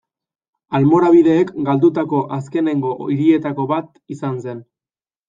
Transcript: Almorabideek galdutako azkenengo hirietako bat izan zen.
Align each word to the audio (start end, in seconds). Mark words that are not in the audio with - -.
Almorabideek 0.77 1.51
galdutako 1.67 2.21
azkenengo 2.37 2.95
hirietako 3.17 3.67
bat 3.73 3.93
izan 4.17 4.41
zen. 4.49 4.65